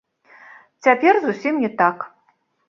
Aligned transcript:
Цяпер 0.87 1.13
зусім 1.27 1.61
не 1.65 1.71
так. 1.83 2.09